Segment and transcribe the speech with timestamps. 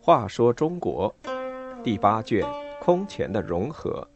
[0.00, 1.14] 话说中国
[1.84, 2.42] 第八卷
[2.80, 4.08] 空前的融合。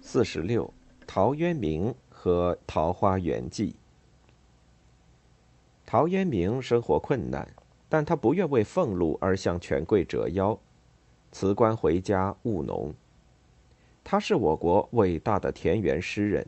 [0.00, 0.72] 四十六，
[1.06, 3.72] 陶渊明和《桃花源记》。
[5.86, 7.48] 陶渊明生活困难，
[7.88, 10.56] 但他不愿为俸禄而向权贵折腰，
[11.32, 12.94] 辞官回家务农。
[14.02, 16.46] 他是我国伟大的田园诗人。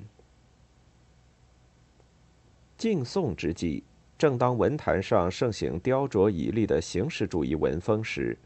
[2.77, 3.85] 晋宋之际，
[4.19, 8.37] 正当文坛上盛行雕琢绮丽的形式主义文风时，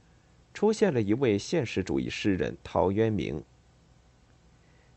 [0.53, 3.43] 出现了一位现实主义诗人陶渊明。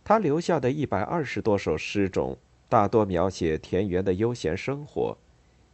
[0.03, 2.35] 他留下的一百二十多首诗中，
[2.67, 5.17] 大多描写田园的悠闲生活，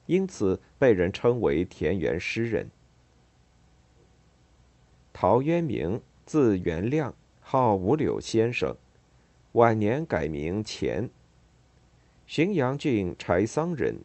[0.06, 2.70] 因此被人称为田园诗人。
[5.18, 8.76] 陶渊明，字元亮，号五柳先生，
[9.54, 11.10] 晚年改名钱。
[12.28, 13.96] 浔阳郡柴桑人，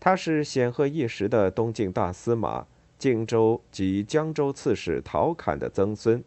[0.00, 2.66] 他是显赫一时的东晋大司马、
[2.98, 6.24] 荆州及江州刺史陶侃的曾孙。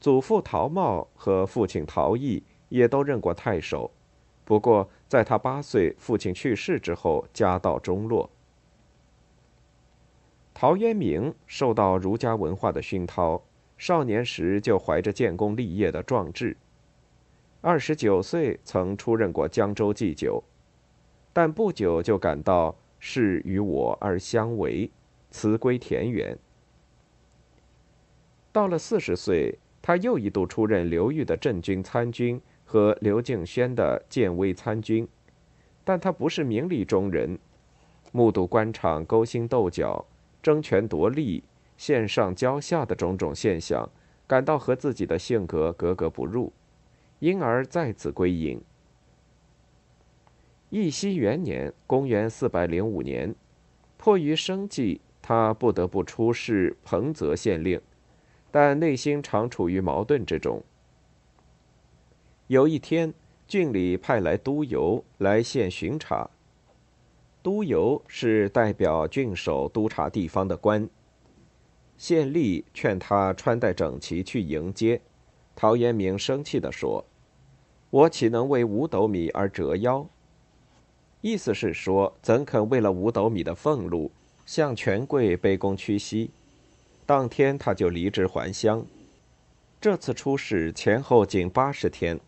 [0.00, 3.90] 祖父陶茂和父亲陶毅也都任过太守，
[4.46, 8.30] 不过在他八岁父亲去世之后，家道中落。
[10.60, 13.42] 陶渊明受到儒家文化的熏陶，
[13.78, 16.54] 少年时就怀着建功立业的壮志。
[17.62, 20.44] 二十九岁曾出任过江州祭酒，
[21.32, 24.90] 但不久就感到事与我而相违，
[25.30, 26.38] 辞归田园。
[28.52, 35.08] 到了四十岁，他又一度出任刘裕的镇军参军和刘敬轩的建威参军，
[35.84, 37.38] 但他不是名利中人，
[38.12, 40.04] 目睹官场勾心斗角、
[40.42, 41.42] 争权夺利、
[41.76, 43.88] 线上骄下的种种现象，
[44.26, 46.52] 感到和自己的性格格格不入。
[47.18, 48.58] 因而再次归隐。
[50.70, 53.34] 义熙元年（公元405年），
[53.98, 57.78] 迫于生计，他不得不出仕彭泽县令，
[58.50, 60.62] 但内心常处于矛盾之中。
[62.46, 63.12] 有一天，
[63.46, 66.30] 郡里派来督邮来县巡查。
[67.42, 70.88] 督邮是代表郡守督察地方的官。
[71.96, 75.00] 县吏劝他穿戴整齐去迎接，
[75.56, 77.04] 陶渊明生气地说。
[77.90, 80.06] 我岂能为五斗米而折腰？
[81.22, 84.12] 意思是说，怎肯为了五斗米的俸禄，
[84.46, 86.30] 向权贵卑躬屈膝？
[87.04, 88.84] 当天他就离职还乡。
[89.80, 92.20] 这次出使前后仅八十天，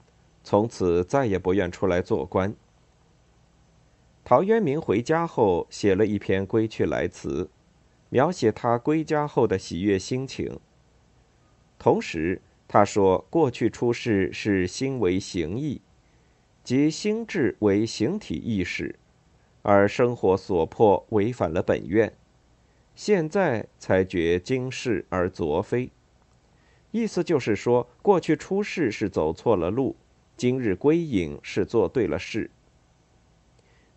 [0.42, 2.54] 从此再也不愿出来做官。
[4.24, 7.50] 陶渊明回家后写了一篇归去来辞，
[8.08, 10.58] 描写他归家后的喜悦心情。
[11.78, 12.40] 同时。
[12.68, 15.82] 他说：“过去出世是心为形意，
[16.64, 18.94] 即心智为形体意识，
[19.60, 22.10] 而生活所迫违反了本愿。
[22.94, 25.90] 现在才觉今世而昨非。
[26.92, 29.94] 意思就是说，过去出世是走错了路，
[30.38, 32.50] 今日归隐是做对了事。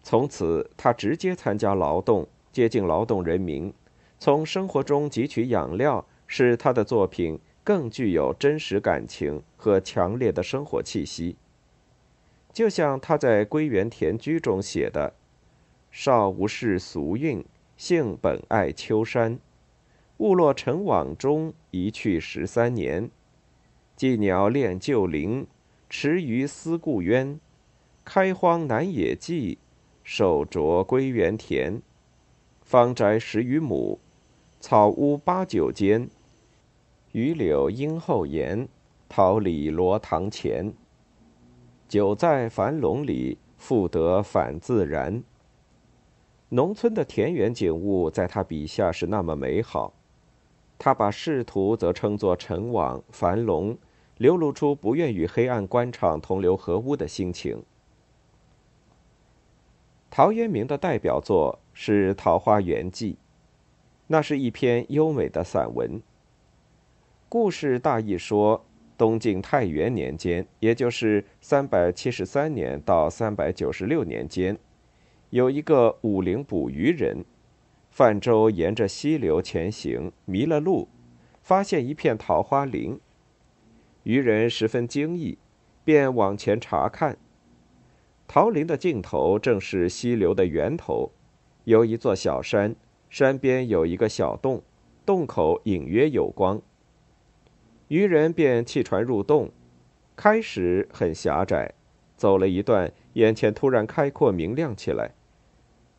[0.05, 3.73] 从此，他直接参加劳动，接近劳动人民，
[4.19, 11.35] 从生活中汲取养料，使他的作品。”更具有真实感情和强烈的生活气息。
[12.53, 15.15] 就像他在《归园田居》中写的
[15.89, 17.44] ：“少无适俗韵，
[17.75, 19.39] 性本爱丘山。
[20.17, 23.09] 误落尘网中，一去十三年。
[23.95, 25.47] 寄鸟恋旧林，
[25.89, 27.39] 池鱼思故渊。
[28.03, 29.57] 开荒南野际，
[30.05, 31.81] 手着归园田。
[32.61, 33.99] 方宅十余亩，
[34.59, 36.07] 草屋八九间。”
[37.11, 38.67] 榆柳荫后檐，
[39.09, 40.73] 桃李罗堂前。
[41.88, 45.23] 久在樊笼里，复得返自然。
[46.49, 49.91] 农村的田园景物，在他笔下是那么美好。
[50.77, 53.75] 他把仕途则称作尘网、樊笼，
[54.18, 57.63] 流露出不愿与黑暗官场同流合污的心情。
[60.15, 63.13] 陶渊明的代表作是《桃花源记》，
[64.07, 66.01] 那是一篇优美的散文。
[67.27, 68.65] 故事大意说，
[68.97, 74.57] 东晋太元年间，也就是三百七十三年到三百九十六年间，
[75.31, 77.25] 有一个武陵捕鱼人，
[77.89, 80.88] 泛舟沿着溪流前行，迷了路，
[81.41, 82.97] 发现一片桃花林。
[84.03, 85.38] 渔人十分惊异，
[85.83, 87.18] 便往前查看。
[88.27, 91.12] 桃林的尽头正是溪流的源头，
[91.63, 92.75] 有一座小山，
[93.10, 94.62] 山边有一个小洞，
[95.06, 96.62] 洞口隐约有光。
[97.88, 99.51] 渔人便弃船入洞，
[100.16, 101.74] 开始很狭窄，
[102.18, 105.12] 走了一段，眼前突然开阔明亮起来。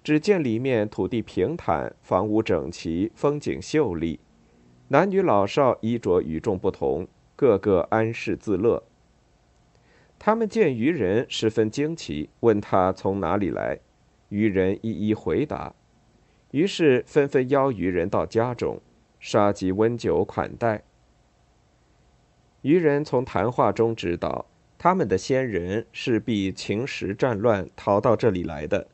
[0.03, 4.21] 只见里面土地平坦，房屋整齐，风景秀丽，
[4.89, 8.83] 男女老少衣着与众不同，个个安适自乐。
[10.19, 13.79] 他们见渔人十分惊奇，问他从哪里来，
[14.29, 15.75] 渔人一一回答，
[16.51, 18.81] 于是纷纷邀渔人到家中，
[19.21, 20.83] 杀鸡温酒款待。
[22.63, 24.47] 渔人从谈话中知道，
[24.77, 28.89] 他们的先人是避秦时战乱逃到这里来的，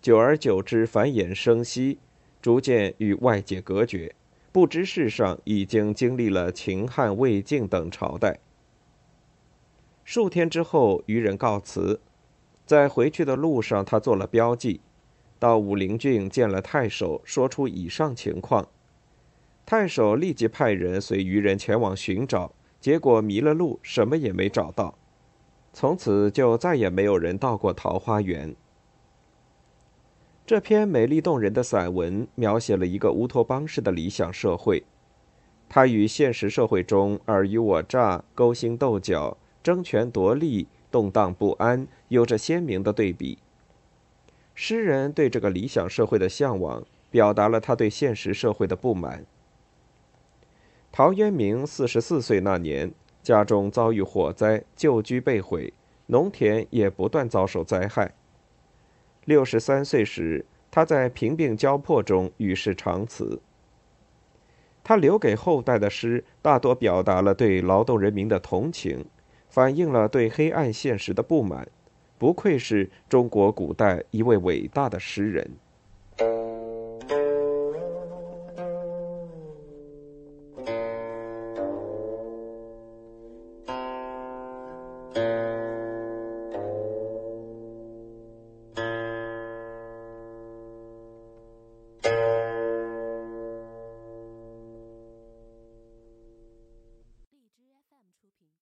[0.00, 1.98] 久而久之繁衍生息，
[2.40, 4.14] 逐渐与外界隔绝，
[4.52, 8.38] 不知世上已经经历了秦汉魏晋等朝代。
[10.06, 12.00] 数天之后，渔人告辞，
[12.64, 14.80] 在回去的路上，他做了标记，
[15.40, 18.68] 到武陵郡见了太守，说出以上情况。
[19.66, 22.52] 太守立即派人随渔人前往寻找。
[22.78, 24.96] 结果迷了路，什么也没找到，
[25.72, 28.54] 从此就再也没有人到过桃花源。
[30.46, 34.84] 这篇美丽动人的散文描写了一个乌托邦式的理想社会，
[35.68, 39.36] 它与现实社会中尔虞我诈、勾心斗角、
[39.66, 43.36] 争权夺利、动荡不安有着鲜明的对比。
[44.54, 49.26] 诗人对这个理想社会的向往，表达了他对现实社会的不满。
[50.92, 52.92] 陶渊明四十四岁那年，
[53.24, 55.72] 家中遭遇火灾，旧居被毁，
[56.06, 58.14] 农田也不断遭受灾害。
[59.24, 63.40] 六十三岁时，他在贫病交迫中与世长辞。
[64.84, 69.04] 他留给后代的诗大多表达了对劳动人民的同情，
[69.48, 71.66] 反映了对黑暗现实的不满，
[72.18, 75.50] 不愧是中国古代一位伟大的诗人。